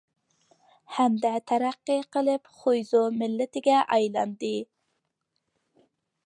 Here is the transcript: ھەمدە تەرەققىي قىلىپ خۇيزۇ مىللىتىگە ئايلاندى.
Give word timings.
ھەمدە 0.93 1.31
تەرەققىي 1.51 2.01
قىلىپ 2.17 2.49
خۇيزۇ 2.61 3.03
مىللىتىگە 3.19 3.77
ئايلاندى. 3.97 4.53